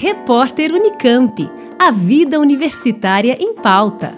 [0.00, 1.50] Repórter Unicamp.
[1.76, 4.16] A vida universitária em pauta.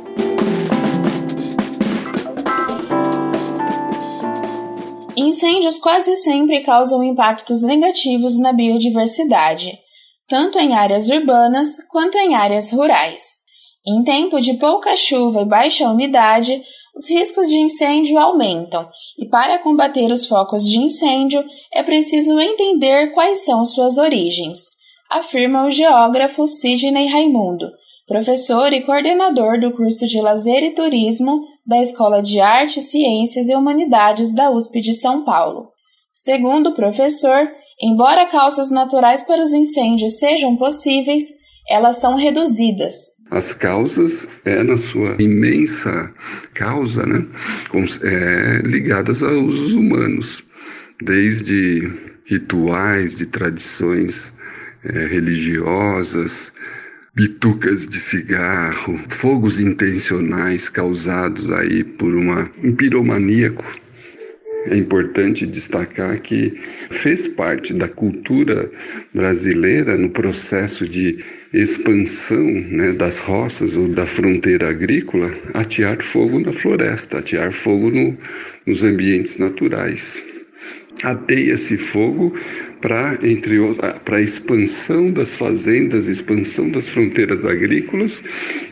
[5.16, 9.72] Incêndios quase sempre causam impactos negativos na biodiversidade,
[10.28, 13.36] tanto em áreas urbanas quanto em áreas rurais.
[13.86, 16.62] Em tempo de pouca chuva e baixa umidade,
[16.94, 18.86] os riscos de incêndio aumentam,
[19.18, 21.42] e para combater os focos de incêndio
[21.72, 24.78] é preciso entender quais são suas origens,
[25.10, 27.66] afirma o geógrafo Sidney Raimundo,
[28.06, 33.54] professor e coordenador do curso de Lazer e Turismo da Escola de Artes, Ciências e
[33.54, 35.68] Humanidades da USP de São Paulo.
[36.12, 37.50] Segundo o professor,
[37.80, 41.24] embora causas naturais para os incêndios sejam possíveis,
[41.68, 42.94] elas são reduzidas.
[43.30, 46.12] As causas é na sua imensa
[46.54, 47.24] causa, né,
[48.02, 50.42] é, ligadas a usos humanos,
[51.00, 51.88] desde
[52.26, 54.34] rituais, de tradições
[54.84, 56.52] é, religiosas,
[57.14, 63.64] bitucas de cigarro, fogos intencionais causados aí por uma, um piromaníaco.
[64.66, 66.52] É importante destacar que
[66.90, 68.70] fez parte da cultura
[69.14, 71.18] brasileira no processo de
[71.52, 78.16] expansão né, das roças ou da fronteira agrícola, atear fogo na floresta, atear fogo no,
[78.66, 80.22] nos ambientes naturais
[81.02, 82.34] ateia-se fogo
[82.80, 83.58] para entre
[84.04, 88.24] para expansão das fazendas, expansão das fronteiras agrícolas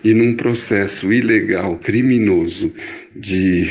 [0.03, 2.73] e num processo ilegal, criminoso
[3.15, 3.67] de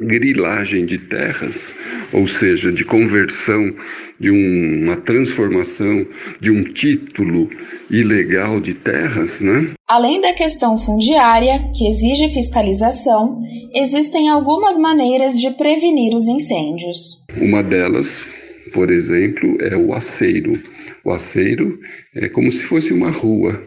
[0.00, 1.74] grilagem de terras,
[2.12, 3.74] ou seja, de conversão
[4.18, 6.06] de um, uma transformação
[6.40, 7.50] de um título
[7.90, 9.70] ilegal de terras, né?
[9.88, 13.42] Além da questão fundiária, que exige fiscalização,
[13.74, 17.22] existem algumas maneiras de prevenir os incêndios.
[17.36, 18.24] Uma delas,
[18.72, 20.60] por exemplo, é o aceiro.
[21.04, 21.78] O aceiro
[22.14, 23.62] é como se fosse uma rua,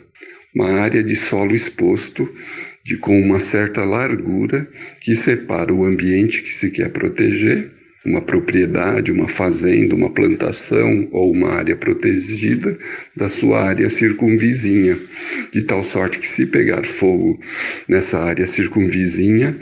[0.54, 2.28] uma área de solo exposto
[2.84, 4.70] de com uma certa largura
[5.02, 7.72] que separa o ambiente que se quer proteger
[8.06, 12.78] uma propriedade, uma fazenda, uma plantação ou uma área protegida
[13.16, 15.00] da sua área circunvizinha,
[15.52, 17.40] de tal sorte que se pegar fogo
[17.88, 19.58] nessa área circunvizinha,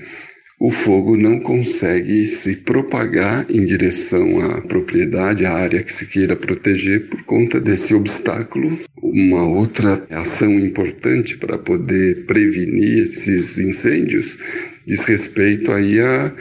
[0.59, 6.35] o fogo não consegue se propagar em direção à propriedade, à área que se queira
[6.35, 8.79] proteger por conta desse obstáculo.
[9.01, 14.37] Uma outra ação importante para poder prevenir esses incêndios
[14.85, 16.33] diz respeito aí a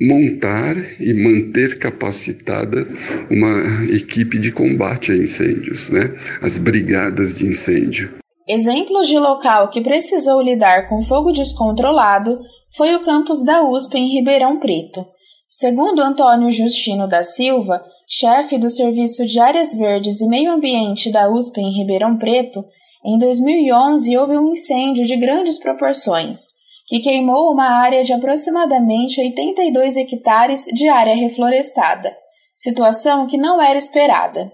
[0.00, 2.86] montar e manter capacitada
[3.30, 6.12] uma equipe de combate a incêndios, né?
[6.40, 8.21] As brigadas de incêndio.
[8.46, 12.40] Exemplo de local que precisou lidar com fogo descontrolado
[12.76, 15.06] foi o campus da USP em Ribeirão Preto.
[15.48, 21.30] Segundo Antônio Justino da Silva, chefe do Serviço de Áreas Verdes e Meio Ambiente da
[21.30, 22.64] USP em Ribeirão Preto,
[23.04, 26.48] em 2011 houve um incêndio de grandes proporções
[26.86, 32.16] que queimou uma área de aproximadamente 82 hectares de área reflorestada,
[32.56, 34.52] situação que não era esperada.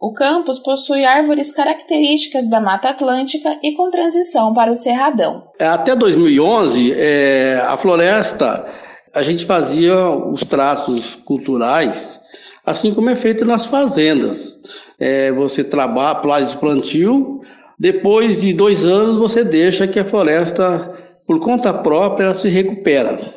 [0.00, 5.48] O campus possui árvores características da Mata Atlântica e com transição para o Cerradão.
[5.58, 8.64] Até 2011, é, a floresta,
[9.12, 12.20] a gente fazia os traços culturais,
[12.64, 14.60] assim como é feito nas fazendas.
[15.00, 17.40] É, você trabalha, faz plantio,
[17.76, 20.94] depois de dois anos você deixa que a floresta
[21.26, 23.34] por conta própria ela se recupera.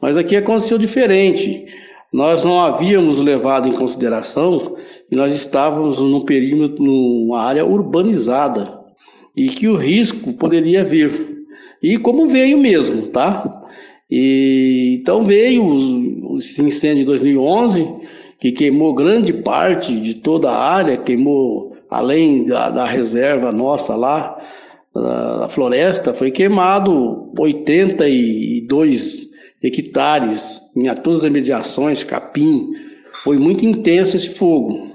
[0.00, 1.66] Mas aqui aconteceu diferente.
[2.16, 4.74] Nós não havíamos levado em consideração
[5.06, 8.80] que nós estávamos num perímetro, numa área urbanizada
[9.36, 11.44] e que o risco poderia vir.
[11.82, 13.50] E como veio mesmo, tá?
[14.10, 17.86] E, então veio esse incêndio de 2011
[18.40, 24.42] que queimou grande parte de toda a área, queimou além da, da reserva nossa lá,
[24.94, 29.25] a floresta foi queimado 82
[29.62, 32.70] hectares em todas as mediações, capim.
[33.22, 34.92] Foi muito intenso esse fogo.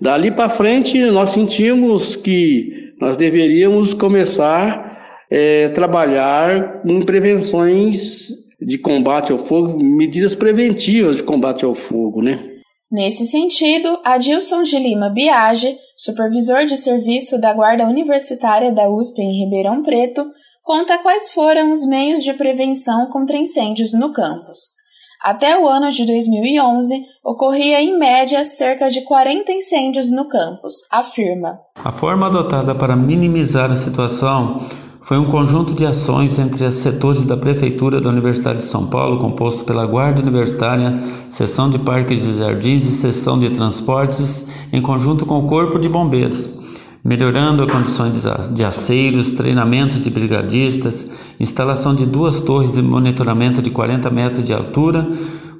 [0.00, 4.98] Dali para frente, nós sentimos que nós deveríamos começar a
[5.30, 8.28] é, trabalhar em prevenções
[8.60, 12.58] de combate ao fogo, medidas preventivas de combate ao fogo, né?
[12.90, 19.44] Nesse sentido, Adilson de Lima Biage, supervisor de serviço da Guarda Universitária da USP em
[19.44, 20.24] Ribeirão Preto,
[20.68, 24.76] conta quais foram os meios de prevenção contra incêndios no campus.
[25.24, 31.58] Até o ano de 2011, ocorria em média cerca de 40 incêndios no campus, afirma.
[31.82, 34.66] A forma adotada para minimizar a situação
[35.00, 39.18] foi um conjunto de ações entre os setores da Prefeitura da Universidade de São Paulo,
[39.18, 45.24] composto pela Guarda Universitária, Seção de Parques e Jardins e Seção de Transportes, em conjunto
[45.24, 46.57] com o Corpo de Bombeiros.
[47.04, 53.70] Melhorando as condições de aceiros, treinamento de brigadistas, instalação de duas torres de monitoramento de
[53.70, 55.08] 40 metros de altura,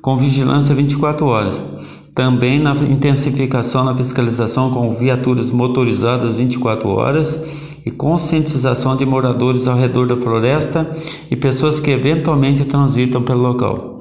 [0.02, 1.64] com vigilância 24 horas.
[2.14, 7.41] Também na intensificação na fiscalização com viaturas motorizadas 24 horas
[7.87, 10.96] e conscientização de moradores ao redor da floresta
[11.31, 13.97] e pessoas que eventualmente transitam pelo local.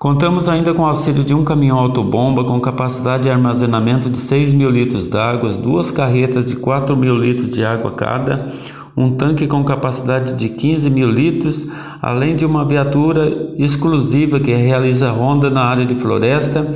[0.00, 4.54] Contamos ainda com o auxílio de um caminhão autobomba com capacidade de armazenamento de 6
[4.54, 8.50] mil litros d'água, duas carretas de 4 mil litros de água cada,
[8.96, 11.68] um tanque com capacidade de 15 mil litros,
[12.00, 16.74] além de uma viatura exclusiva que realiza ronda na área de floresta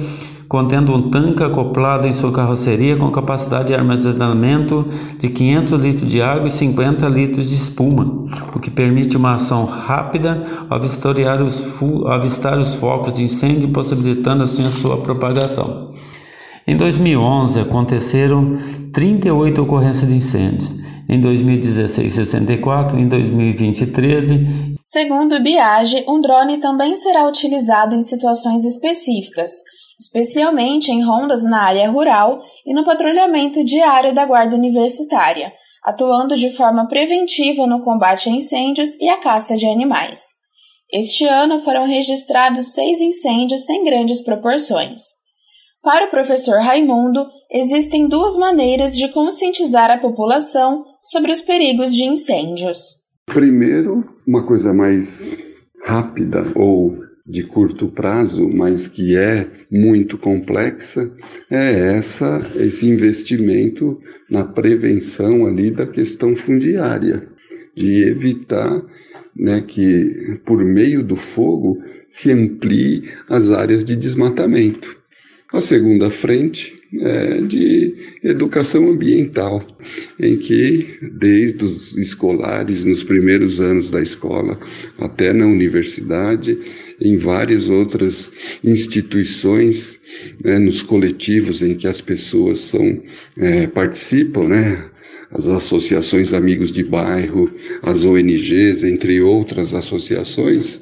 [0.49, 4.87] contendo um tanque acoplado em sua carroceria com capacidade de armazenamento
[5.19, 9.65] de 500 litros de água e 50 litros de espuma, o que permite uma ação
[9.65, 11.63] rápida ao avistar os,
[12.07, 15.93] avistar os focos de incêndio, possibilitando assim a sua propagação.
[16.67, 18.57] Em 2011 aconteceram
[18.93, 20.75] 38 ocorrências de incêndios.
[21.07, 22.99] Em 2016, 64.
[22.99, 24.75] Em 2020, 13.
[24.81, 29.51] Segundo Biage, um drone também será utilizado em situações específicas,
[29.99, 35.53] especialmente em rondas na área rural e no patrulhamento diário da Guarda Universitária,
[35.85, 40.23] atuando de forma preventiva no combate a incêndios e a caça de animais.
[40.93, 45.03] Este ano foram registrados seis incêndios sem grandes proporções.
[45.83, 52.05] Para o professor Raimundo, existem duas maneiras de conscientizar a população sobre os perigos de
[52.05, 53.05] incêndios.
[53.27, 55.37] Primeiro, uma coisa mais
[55.85, 56.97] rápida ou
[57.27, 61.11] de curto prazo, mas que é muito complexa,
[61.51, 63.99] é essa esse investimento
[64.31, 67.27] na prevenção ali da questão fundiária,
[67.75, 68.83] de evitar
[69.35, 74.97] né, que por meio do fogo se amplie as áreas de desmatamento.
[75.53, 79.67] A segunda frente é de educação ambiental,
[80.19, 84.59] em que desde os escolares, nos primeiros anos da escola,
[84.99, 86.59] até na universidade,
[87.01, 88.33] em várias outras
[88.63, 89.99] instituições,
[90.43, 93.03] né, nos coletivos em que as pessoas são,
[93.37, 94.91] é, participam, né,
[95.31, 97.51] as associações Amigos de Bairro,
[97.83, 100.81] as ONGs, entre outras associações,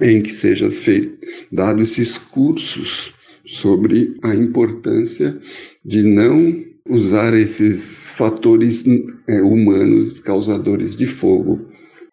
[0.00, 1.18] em que seja feito,
[1.50, 3.17] dado esses cursos
[3.48, 5.34] sobre a importância
[5.84, 6.54] de não
[6.88, 8.84] usar esses fatores
[9.26, 11.66] é, humanos causadores de fogo.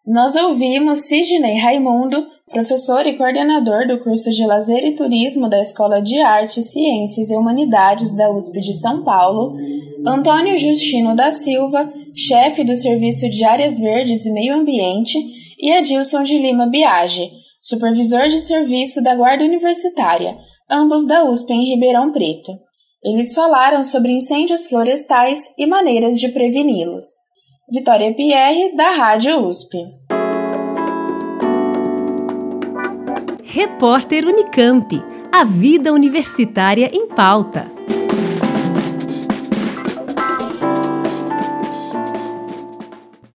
[0.06, 6.00] Nós ouvimos Sidney Raimundo, professor e coordenador do curso de Lazer e Turismo da Escola
[6.00, 9.56] de Artes, Ciências e Humanidades da USP de São Paulo,
[10.06, 15.18] Antônio Justino da Silva, chefe do Serviço de Áreas Verdes e Meio Ambiente,
[15.58, 17.30] e Adilson de Lima Biage,
[17.60, 20.36] supervisor de serviço da Guarda Universitária,
[20.70, 22.52] ambos da USP em Ribeirão Preto.
[23.04, 27.04] Eles falaram sobre incêndios florestais e maneiras de preveni-los.
[27.70, 29.76] Vitória Pierre, da Rádio USP.
[33.44, 35.02] Repórter Unicamp.
[35.32, 37.75] A vida universitária em pauta.